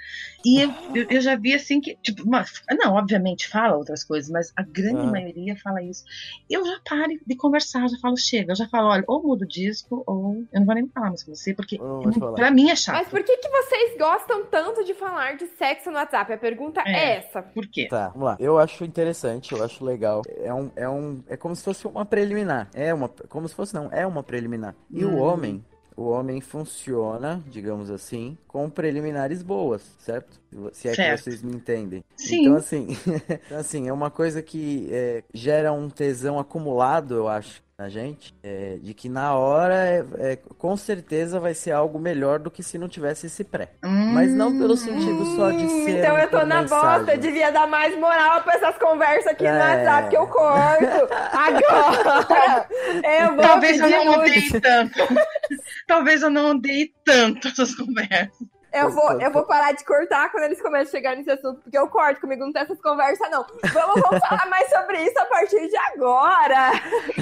[0.46, 4.52] E eu, eu, eu já vi assim que, tipo, não, obviamente fala outras coisas, mas
[4.56, 5.12] a grande uhum.
[5.12, 6.04] maioria fala isso.
[6.50, 9.48] Eu já paro de conversar, já falo, chega, eu já falo, olha, ou mudo o
[9.48, 12.76] disco, ou eu não vou nem falar mais com você, porque oh, pra mim é
[12.76, 12.96] chato.
[12.96, 16.34] Mas por que, que vocês gostam tanto de falar de sexo no WhatsApp?
[16.34, 17.44] A pergunta é, é essa.
[17.44, 17.88] Por quê?
[17.88, 18.38] Tá, vamos lá.
[18.40, 20.24] Eu acho interessante, eu acho legal.
[20.42, 22.68] É um, é um, é como se fosse uma preliminar.
[22.74, 24.76] É uma, como se fosse não, é uma preliminar.
[24.90, 25.16] E hum.
[25.16, 25.64] o homem,
[25.96, 30.42] o homem funciona, digamos assim, com preliminares boas, certo?
[30.72, 31.18] Se é certo.
[31.18, 32.04] que vocês me entendem.
[32.16, 32.42] Sim.
[32.42, 32.88] Então, assim,
[33.46, 38.34] então, assim é uma coisa que é, gera um tesão acumulado, eu acho, na gente,
[38.42, 42.64] é, de que na hora, é, é, com certeza, vai ser algo melhor do que
[42.64, 43.72] se não tivesse esse pré.
[43.84, 46.00] Hum, Mas não pelo sentido só de hum, ser.
[46.00, 46.98] Então eu tô na mensagem.
[47.00, 49.60] bosta, eu devia dar mais moral pra essas conversas aqui no é.
[49.60, 51.14] WhatsApp que eu corto.
[51.34, 52.68] Agora!
[53.04, 55.00] Eu vou Talvez eu não odeie tanto.
[55.86, 58.53] Talvez eu não odeie tanto essas conversas.
[58.74, 61.78] Eu vou, eu vou parar de cortar quando eles começam a chegar nesse assunto, porque
[61.78, 63.46] eu corto, comigo não tem essas conversas, não.
[63.72, 66.72] Vamos, vamos falar mais sobre isso a partir de agora.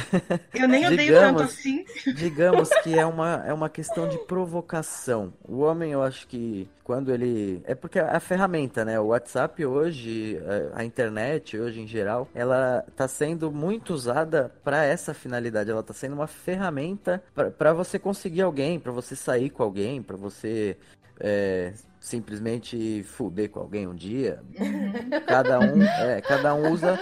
[0.54, 1.86] Eu nem odeio digamos, tanto assim.
[2.16, 5.34] Digamos que é uma, é uma questão de provocação.
[5.44, 7.62] O homem, eu acho que quando ele.
[7.66, 9.00] É porque a ferramenta, né?
[9.00, 10.40] O WhatsApp hoje,
[10.74, 15.72] a internet hoje em geral, ela tá sendo muito usada para essa finalidade.
[15.72, 17.24] Ela tá sendo uma ferramenta
[17.58, 20.78] para você conseguir alguém, para você sair com alguém, para você
[21.22, 24.42] é, simplesmente fuder com alguém um dia.
[25.28, 27.00] Cada um, é, cada um usa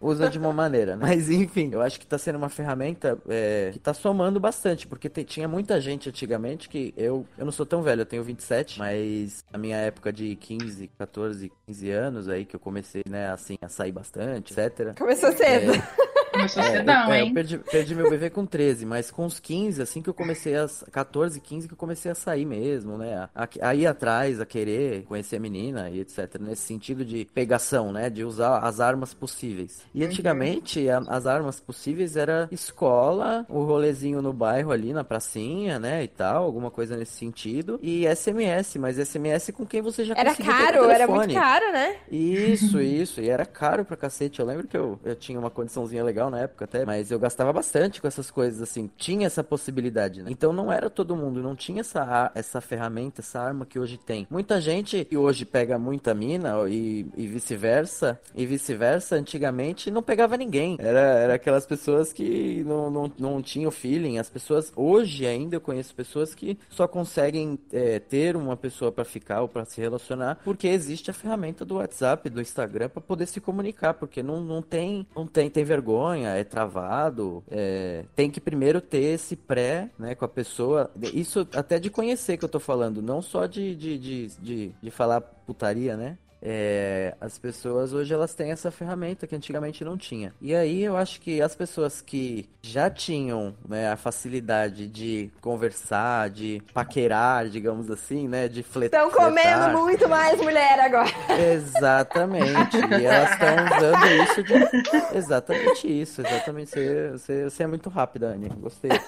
[0.00, 1.06] usa de uma maneira, né?
[1.06, 5.08] Mas enfim, eu acho que está sendo uma ferramenta é, que está somando bastante, porque
[5.08, 8.78] te, tinha muita gente antigamente que eu, eu não sou tão velho, eu tenho 27,
[8.78, 13.56] mas na minha época de 15, 14, 15 anos aí que eu comecei, né, assim,
[13.60, 14.96] a sair bastante, etc.
[14.98, 15.72] Começou cedo.
[15.72, 17.28] É, Começou é, cedão, é, hein?
[17.28, 20.56] Eu perdi, perdi, meu bebê com 13, mas com os 15, assim que eu comecei
[20.56, 20.66] a.
[20.90, 23.28] 14, 15 que eu comecei a sair mesmo, né?
[23.34, 26.38] A, a ir atrás, a querer conhecer a menina e etc.
[26.40, 28.10] Nesse sentido de pegação, né?
[28.10, 29.82] De usar as armas possíveis.
[29.94, 30.08] E uhum.
[30.08, 36.04] antigamente, a, as armas possíveis era escola, o rolezinho no bairro ali, na pracinha, né?
[36.04, 37.78] E tal, alguma coisa nesse sentido.
[37.82, 41.96] E SMS, mas SMS com quem você já Era caro, era muito caro, né?
[42.10, 43.20] Isso, isso.
[43.20, 44.40] E era caro pra cacete.
[44.40, 47.52] Eu lembro que eu, eu tinha uma condiçãozinha legal na época até, mas eu gastava
[47.52, 50.30] bastante com essas coisas, assim, tinha essa possibilidade, né?
[50.30, 54.26] Então não era todo mundo, não tinha essa, essa ferramenta, essa arma que hoje tem.
[54.30, 60.36] Muita gente que hoje pega muita mina e, e vice-versa, e vice-versa, antigamente não pegava
[60.36, 60.76] ninguém.
[60.78, 64.18] Era, era aquelas pessoas que não, não, não tinham feeling.
[64.18, 69.04] As pessoas, hoje ainda eu conheço pessoas que só conseguem é, ter uma pessoa para
[69.04, 73.26] ficar ou para se relacionar porque existe a ferramenta do WhatsApp, do Instagram para poder
[73.26, 78.40] se comunicar, porque não, não tem, não tem, tem vergonha é travado, é, tem que
[78.40, 80.90] primeiro ter esse pré, né, com a pessoa.
[81.12, 84.90] Isso até de conhecer que eu tô falando, não só de, de, de, de, de
[84.90, 86.18] falar putaria, né?
[86.48, 90.32] É, as pessoas hoje elas têm essa ferramenta que antigamente não tinha.
[90.40, 96.30] E aí eu acho que as pessoas que já tinham né, a facilidade de conversar,
[96.30, 99.04] de paquerar, digamos assim, né, de fletar.
[99.04, 101.10] Estão comendo muito mais mulher agora.
[101.52, 102.76] Exatamente.
[102.76, 105.16] e elas estão usando isso de...
[105.18, 106.20] Exatamente isso.
[106.20, 106.70] Exatamente.
[106.70, 108.50] Você, você, você é muito rápida, Anny.
[108.50, 108.92] Gostei.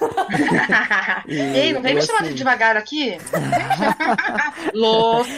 [1.27, 2.07] E, Ei, não vem me assim...
[2.13, 3.19] chamar devagar aqui?
[4.73, 5.29] Louca!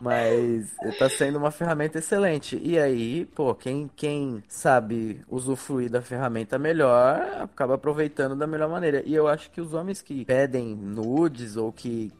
[0.00, 2.60] Mas tá sendo uma ferramenta excelente.
[2.62, 9.02] E aí, pô, quem, quem sabe usufruir da ferramenta melhor, acaba aproveitando da melhor maneira.
[9.04, 12.12] E eu acho que os homens que pedem nudes ou que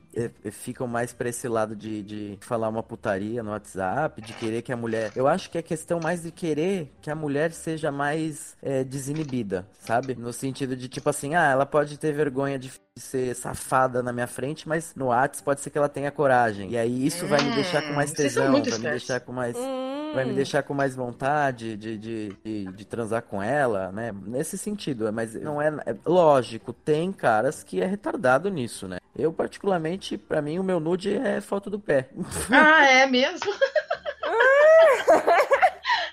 [0.51, 4.73] ficam mais pra esse lado de, de falar uma putaria no WhatsApp, de querer que
[4.73, 5.13] a mulher.
[5.15, 9.67] Eu acho que é questão mais de querer que a mulher seja mais é, desinibida,
[9.79, 10.15] sabe?
[10.15, 14.27] No sentido de tipo assim, ah, ela pode ter vergonha de ser safada na minha
[14.27, 16.71] frente, mas no WhatsApp pode ser que ela tenha coragem.
[16.71, 19.57] E aí isso vai me deixar com mais hum, tesão, vai me deixar com mais.
[19.57, 24.13] Hum vai me deixar com mais vontade de, de, de, de, transar com ela, né?
[24.27, 28.99] Nesse sentido, mas não é, é, Lógico, tem caras que é retardado nisso, né?
[29.17, 32.09] Eu, particularmente, para mim, o meu nude é foto do pé.
[32.51, 33.53] Ah, é mesmo?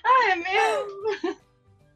[0.04, 1.36] ah, é mesmo?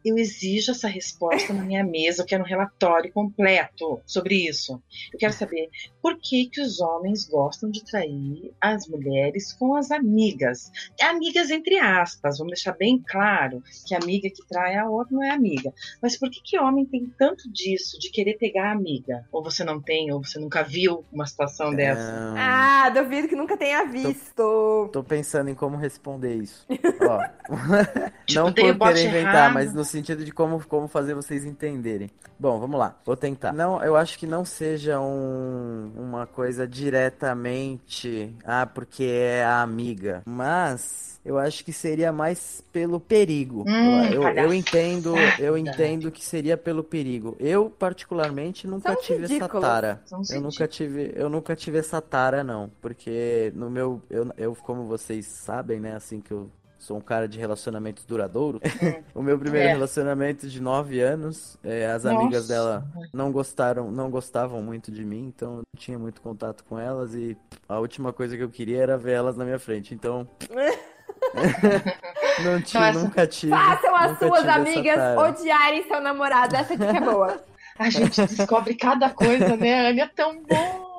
[0.05, 4.83] Eu exijo essa resposta na minha mesa, eu quero um relatório completo sobre isso.
[5.13, 5.69] Eu quero saber
[6.03, 10.71] por que, que os homens gostam de trair as mulheres com as amigas.
[11.01, 15.23] Amigas entre aspas, vamos deixar bem claro que a amiga que trai a outra não
[15.23, 15.73] é amiga.
[16.03, 19.27] Mas por que, que homem tem tanto disso, de querer pegar a amiga?
[19.31, 22.35] Ou você não tem, ou você nunca viu uma situação dessa?
[22.37, 24.35] Ah, duvido que nunca tenha visto.
[24.35, 26.67] Tô, tô pensando em como responder isso.
[27.03, 27.21] Ó,
[28.27, 29.55] tipo, não por querer inventar, errado.
[29.55, 32.11] mas no sentido de como, como fazer vocês entenderem.
[32.39, 33.53] Bom, vamos lá, vou tentar.
[33.53, 40.23] Não, eu acho que não seja um, uma coisa diretamente, ah, porque é a amiga,
[40.25, 43.65] mas eu acho que seria mais pelo perigo.
[43.69, 47.37] Hum, eu, eu, entendo, eu entendo que seria pelo perigo.
[47.39, 49.51] Eu particularmente nunca São tive ridículos.
[49.55, 50.03] essa tara.
[50.07, 54.57] São eu nunca tive, eu nunca tive essa tara não, porque no meu eu, eu
[54.57, 58.61] como vocês sabem, né, assim que eu sou um cara de relacionamentos duradouros.
[58.81, 59.03] É.
[59.15, 59.73] o meu primeiro é.
[59.73, 62.19] relacionamento de nove anos, é, as Nossa.
[62.19, 66.65] amigas dela não gostaram, não gostavam muito de mim, então eu não tinha muito contato
[66.65, 67.37] com elas e
[67.69, 69.93] a última coisa que eu queria era ver elas na minha frente.
[69.93, 70.27] Então
[72.43, 73.53] não tinha, nunca tive.
[73.53, 77.45] Façam as suas amigas odiarem seu namorado, essa dica é boa.
[77.79, 80.03] A gente descobre cada coisa, né, Ana?
[80.03, 80.90] É tão bom.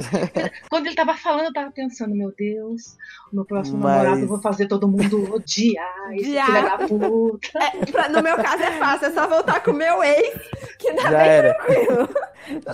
[0.70, 2.96] Quando ele tava falando, eu tava pensando, meu Deus,
[3.32, 3.92] no próximo Mas...
[3.92, 7.58] namorado eu vou fazer todo mundo odiar, esse filho da puta.
[7.58, 10.38] É, pra, no meu caso é fácil, é só voltar com o meu ex,
[10.78, 11.54] que dá já bem era.
[11.54, 12.08] tranquilo.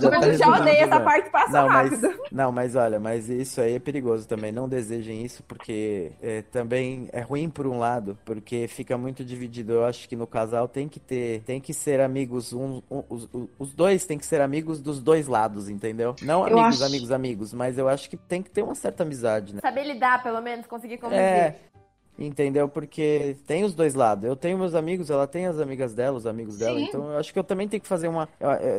[0.01, 2.01] Já, tá já odeio essa parte, passa não, rápido.
[2.01, 4.51] Mas, não, mas olha, mas isso aí é perigoso também.
[4.51, 9.73] Não desejem isso, porque é, também é ruim por um lado, porque fica muito dividido.
[9.73, 13.29] Eu acho que no casal tem que ter, tem que ser amigos, um, um, os,
[13.59, 16.15] os dois tem que ser amigos dos dois lados, entendeu?
[16.21, 16.85] Não amigos, acho...
[16.85, 17.11] amigos, amigos,
[17.53, 19.61] mas eu acho que tem que ter uma certa amizade, né?
[19.61, 21.21] Saber lidar, pelo menos, conseguir conviver.
[21.21, 21.55] É,
[22.17, 22.67] Entendeu?
[22.67, 24.25] Porque tem os dois lados.
[24.25, 26.77] Eu tenho meus amigos, ela tem as amigas dela, os amigos dela.
[26.79, 26.85] Sim.
[26.85, 28.27] Então eu acho que eu também tenho que fazer uma.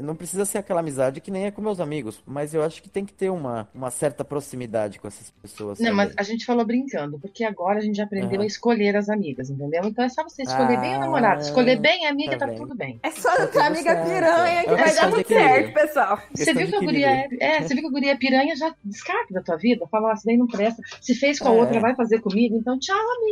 [0.03, 2.89] Não precisa ser aquela amizade que nem é com meus amigos, mas eu acho que
[2.89, 5.79] tem que ter uma, uma certa proximidade com essas pessoas.
[5.79, 8.45] Não, mas a gente falou brincando, porque agora a gente já aprendeu uhum.
[8.45, 9.83] a escolher as amigas, entendeu?
[9.85, 11.43] Então é só você escolher ah, bem o namorado.
[11.43, 12.99] Escolher bem a amiga, tá, tá tudo bem.
[13.03, 14.09] É só não ter amiga certo.
[14.09, 16.19] piranha que é vai dar tudo certo, pessoal.
[16.35, 18.75] Você viu, que a guria é, é, você viu que a guria é piranha, já
[18.85, 19.87] descarta da tua vida.
[19.87, 20.83] Fala, isso daí não presta.
[21.01, 21.61] Se fez com a é.
[21.61, 23.28] outra, vai fazer comigo, então tchau, amiga.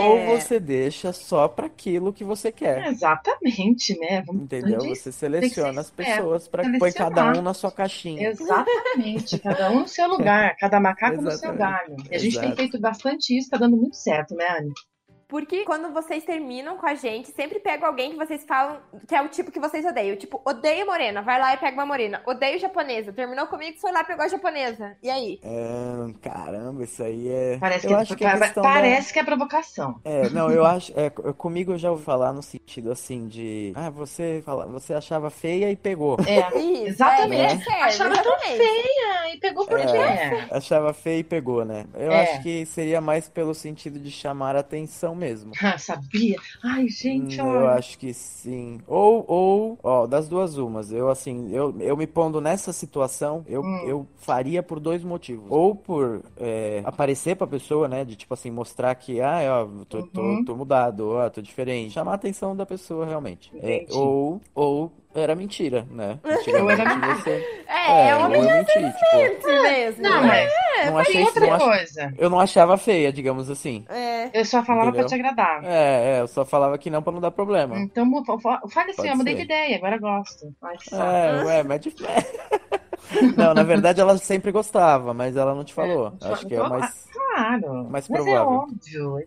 [0.00, 0.36] Ou é.
[0.36, 2.86] você deixa só para aquilo que você quer.
[2.86, 4.22] Exatamente, né?
[4.26, 4.80] Vamos Entendeu?
[4.80, 8.28] Você seleciona as pessoas para que põe cada um na sua caixinha.
[8.28, 11.96] Exatamente, cada um no seu lugar, cada macaco no seu galho.
[12.10, 12.46] E a gente Exato.
[12.46, 14.72] tem feito bastante isso, tá dando muito certo, né, Anne?
[15.32, 18.76] Porque quando vocês terminam com a gente, sempre pego alguém que vocês falam
[19.08, 20.14] que é o tipo que vocês odeiam.
[20.14, 22.20] Tipo, odeio morena, vai lá e pega uma morena.
[22.26, 23.14] Odeio japonesa.
[23.14, 24.94] Terminou comigo, foi lá e pegou a japonesa.
[25.02, 25.40] E aí?
[25.42, 27.56] É, caramba, isso aí é.
[27.58, 29.12] Parece, que, acho que, é parece da...
[29.14, 29.98] que é provocação.
[30.04, 30.92] É, não, eu acho.
[30.94, 33.72] É, comigo eu já ouvi falar no sentido assim de.
[33.74, 36.18] Ah, você, fala, você achava feia e pegou.
[36.26, 37.70] É, Isso, exatamente.
[37.70, 40.46] É, achava tão feia e pegou por é, quê?
[40.50, 41.86] Achava feia e pegou, né?
[41.94, 42.22] Eu é.
[42.22, 45.52] acho que seria mais pelo sentido de chamar a atenção mesmo.
[45.62, 46.36] Ah, sabia?
[46.62, 48.80] Ai, gente, hum, Eu acho que sim.
[48.86, 50.92] Ou, ou, ó, das duas umas.
[50.92, 53.84] Eu, assim, eu, eu me pondo nessa situação, eu, hum.
[53.86, 55.46] eu faria por dois motivos.
[55.48, 58.04] Ou por é, aparecer pra pessoa, né?
[58.04, 60.06] De, tipo assim, mostrar que, ah, ó, tô, uhum.
[60.08, 61.92] tô, tô mudado, ó, tô diferente.
[61.92, 63.50] Chamar a atenção da pessoa, realmente.
[63.54, 66.18] É, ou, ou era mentira, né?
[66.46, 67.36] Eu era mentira.
[67.66, 70.02] É, é, é uma mentira, tipo, mesmo.
[70.02, 72.14] Não, mas é, não achei outra não coisa.
[72.18, 73.84] Eu não achava feia, digamos assim.
[73.88, 74.30] É.
[74.32, 75.06] Eu só falava Entendeu?
[75.06, 75.64] pra te agradar.
[75.64, 77.78] É, é, eu só falava que não pra não dar problema.
[77.78, 78.06] Então,
[78.70, 80.54] fale assim, eu mudei de ideia, agora gosto.
[80.92, 81.94] é, ué, mas de...
[83.36, 86.14] Não, na verdade ela sempre gostava, mas ela não te falou.
[86.22, 87.08] É, Acho que é mais.
[87.12, 87.84] Claro.
[87.90, 88.34] Mais provável.
[88.34, 89.24] Mas é óbvio.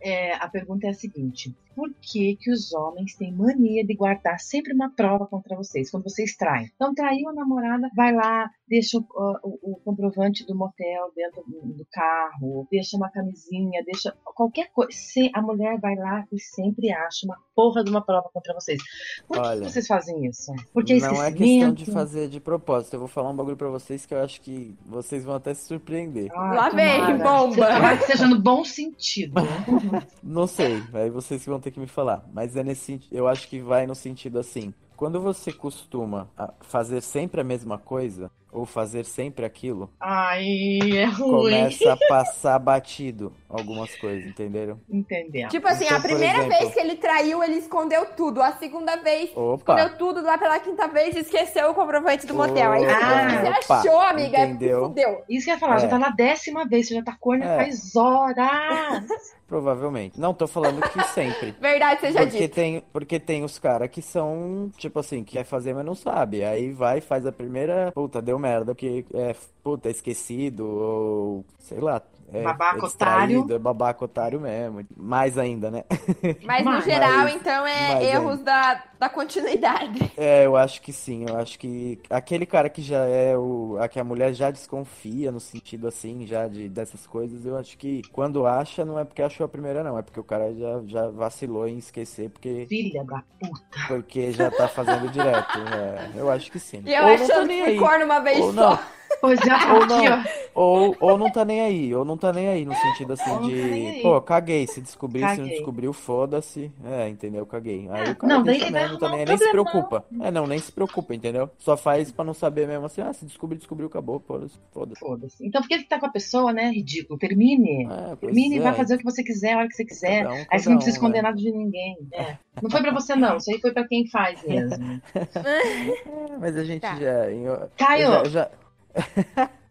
[0.00, 4.38] É, a pergunta é a seguinte: por que, que os homens têm mania de guardar
[4.40, 6.70] sempre uma prova contra vocês, quando vocês traem.
[6.74, 9.04] Então, traiu a namorada, vai lá, deixa o,
[9.42, 14.92] o, o comprovante do motel dentro do carro, deixa uma camisinha, deixa qualquer coisa.
[14.92, 18.80] Se a mulher vai lá e sempre acha uma porra de uma prova contra vocês.
[19.26, 20.52] Por Olha, que vocês fazem isso?
[20.72, 22.94] Porque não é questão de fazer de propósito.
[22.94, 25.66] Eu vou falar um bagulho pra vocês que eu acho que vocês vão até se
[25.66, 26.30] surpreender.
[26.34, 27.66] Ah, lá vem, bomba!
[27.66, 29.34] Tomara que seja no bom sentido.
[30.22, 32.24] não sei, aí vocês vão ter que me falar.
[32.32, 34.72] Mas é nesse eu acho que vai no sentido assim.
[34.96, 36.28] Quando você costuma
[36.60, 41.50] fazer sempre a mesma coisa, ou fazer sempre aquilo, Ai, é ruim.
[41.50, 44.80] começa a passar batido algumas coisas, entenderam?
[44.90, 45.48] Entendeu.
[45.48, 46.58] Tipo assim, então, a primeira exemplo...
[46.58, 48.42] vez que ele traiu, ele escondeu tudo.
[48.42, 49.56] A segunda vez, opa.
[49.56, 50.22] escondeu tudo.
[50.22, 52.72] Lá pela quinta vez, esqueceu o comprovante do motel.
[52.72, 54.88] Aí ah, você achou, amiga, entendeu?
[54.88, 55.22] fudeu.
[55.28, 55.80] Isso que eu ia falar, é.
[55.80, 57.56] já tá na décima vez, você já tá corno é.
[57.56, 59.06] faz horas.
[59.46, 60.18] Provavelmente.
[60.18, 61.52] Não, tô falando que sempre.
[61.60, 62.54] Verdade seja porque dito.
[62.54, 66.42] Tem, porque tem os caras que são, tipo assim, que quer fazer, mas não sabe.
[66.44, 72.02] Aí vai, faz a primeira, puta, deu merda, porque é, puta, esquecido, ou sei lá,
[72.32, 73.46] é, babaca é otário.
[73.50, 74.86] É babaca otário mesmo.
[74.96, 75.84] Mais ainda, né?
[76.44, 80.12] Mas no geral, mas, então, é erros da, da continuidade.
[80.16, 81.26] É, eu acho que sim.
[81.28, 83.76] Eu acho que aquele cara que já é o.
[83.80, 87.76] A que a mulher já desconfia no sentido assim, já de, dessas coisas, eu acho
[87.76, 89.98] que quando acha, não é porque achou a primeira, não.
[89.98, 92.64] É porque o cara já, já vacilou em esquecer, porque.
[92.68, 93.60] Filha da puta.
[93.88, 95.58] Porque já tá fazendo direto.
[95.58, 96.82] É, eu acho que sim.
[96.86, 98.70] E eu Ou achando que corno uma vez Ou só.
[98.70, 98.78] Não.
[99.20, 100.24] Pois ou não,
[100.54, 103.48] ou, ou não tá nem aí, ou não tá nem aí, no sentido assim ou
[103.48, 105.34] de, pô, caguei, se descobrir, caguei.
[105.36, 107.88] se não descobriu, foda-se, é, entendeu, caguei.
[107.90, 110.58] Aí o cara não, deixa mesmo, não tá nem, nem se preocupa, é, não, nem
[110.58, 111.50] se preocupa, entendeu?
[111.58, 114.58] Só faz pra não saber mesmo assim, ah, se descobrir, descobriu, acabou, foda-se.
[114.72, 118.60] Foda foda então por que tá com a pessoa, né, ridículo, termine, é, termine, é.
[118.60, 120.76] vai fazer o que você quiser, a hora que você quiser, um, aí você não
[120.76, 121.22] precisa um, esconder né?
[121.22, 122.36] nada de ninguém, é.
[122.62, 125.00] Não foi pra você não, isso aí foi pra quem faz mesmo.
[125.14, 126.96] é, mas a gente tá.
[126.96, 127.68] já...
[127.76, 128.06] Caio!
[128.06, 128.50] já, já...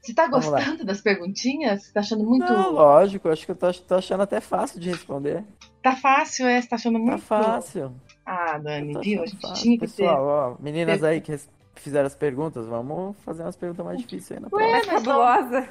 [0.03, 1.85] Você tá gostando das perguntinhas?
[1.85, 2.51] Você tá achando muito.
[2.51, 5.45] Não, lógico, acho que eu tô, tô, achando até fácil de responder.
[5.81, 6.61] Tá fácil, é?
[6.61, 7.21] Você tá achando tá muito.
[7.21, 7.95] Tá fácil.
[8.25, 9.23] Ah, Dani, viu?
[9.23, 9.63] A gente fácil.
[9.63, 10.21] tinha que Pessoal, ter.
[10.21, 11.31] ó, meninas aí que
[11.75, 14.99] fizeram as perguntas, vamos fazer umas perguntas mais difíceis aí na Ué, próxima.
[14.99, 15.67] Fabulosa.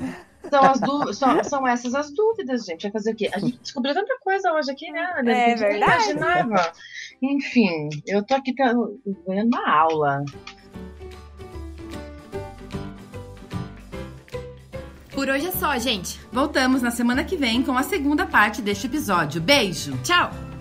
[0.50, 2.82] São, as dúvidas, são, são, essas as dúvidas, gente.
[2.82, 3.30] Vai fazer o quê?
[3.34, 5.12] A gente descobriu tanta coisa hoje aqui, né?
[5.16, 5.30] Dani?
[5.30, 6.10] É verdade.
[6.10, 6.72] imaginava.
[7.22, 10.24] Enfim, eu tô aqui ganhando uma aula.
[15.22, 16.18] Por hoje é só, gente.
[16.32, 19.40] Voltamos na semana que vem com a segunda parte deste episódio.
[19.40, 20.51] Beijo, tchau!